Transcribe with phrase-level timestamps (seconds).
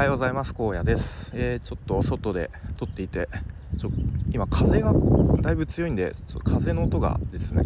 [0.00, 0.54] はようございます。
[0.58, 3.28] 荒野です、えー、ちょっと外で撮っていて
[3.76, 3.90] ちょ
[4.32, 4.94] 今風が
[5.42, 7.60] だいぶ強いんでちょ風の音がですね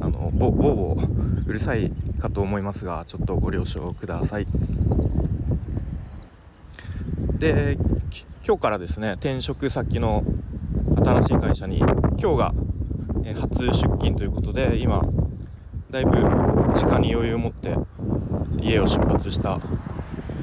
[0.00, 4.46] あのボボーボーうるさいかと思いますがちょっとご了承ください。
[7.38, 7.76] で
[8.42, 10.24] 今日からですね転職先の
[11.04, 12.54] 新しい会社に今日が
[13.38, 15.02] 初出勤ということで今
[15.90, 16.22] だいぶ
[16.72, 17.76] 時間に余裕を持って
[18.62, 19.60] 家を出発した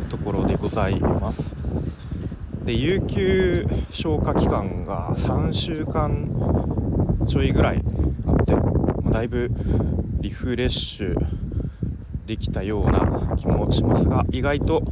[0.09, 1.55] ところございます。
[2.63, 6.27] で有給消化期間が3週間
[7.27, 7.83] ちょいぐらい
[8.25, 9.49] あって、ま、だいぶ
[10.19, 11.15] リフレッシュ
[12.25, 14.83] できたような気もしますが意外と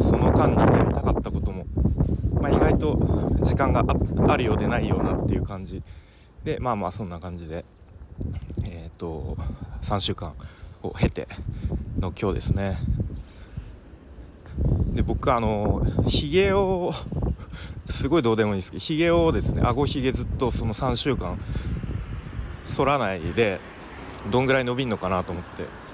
[0.00, 1.64] その間にやりたかったことも、
[2.40, 3.84] まあ、意外と時間が
[4.28, 5.82] あるようでないようなっていう感じ。
[6.44, 7.64] でまあまあそんな感じで
[8.64, 9.36] えっ、ー、と
[9.82, 10.34] 3週間
[10.82, 11.28] を経て
[11.98, 12.78] の今日ですね。
[14.92, 16.92] で僕あのひげを
[17.84, 21.38] すごいどうでもいいですけどひげをですね顎ひげずっとその3週間
[22.64, 23.60] 剃らないで
[24.30, 25.90] どんぐらい伸びんのかなと思って。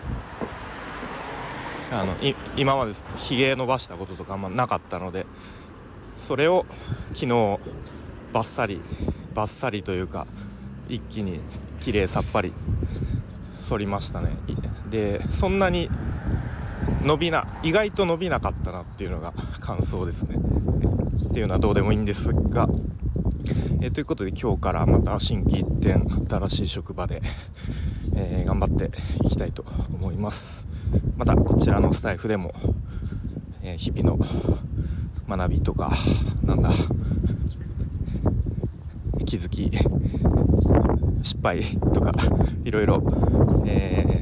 [1.90, 2.16] あの
[2.56, 5.24] 今までひげ伸ばしたこととかあんまなかったので
[6.16, 6.66] それを
[7.14, 7.28] 昨日
[8.32, 8.80] バッサリ
[9.34, 10.26] バッサリというか
[10.88, 11.40] 一気に
[11.80, 12.52] 綺麗さっぱり
[13.68, 14.36] 反りましたね。
[14.90, 15.90] でそんなに
[17.06, 20.34] 伸びな意外と伸びなかったなっていうのが感想ですね。
[21.30, 22.68] っていうのはどうでもいいんですが。
[23.80, 27.22] え、ということで今日からまた心機一転新しい職場で、
[28.16, 28.90] えー、頑張って
[29.24, 30.66] いきたいと思います。
[31.16, 32.52] またこちらのスタイフでも、
[33.62, 34.18] えー、日々の
[35.28, 35.92] 学びとか
[36.42, 36.70] なんだ
[39.26, 39.70] 気づき
[41.22, 42.12] 失敗とか
[42.64, 43.02] いろいろ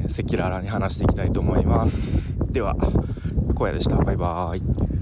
[0.05, 2.39] 赤裸々に話していきたいと思います。
[2.51, 2.75] では
[3.57, 3.97] 荒野でした。
[3.97, 4.94] バイバーイ。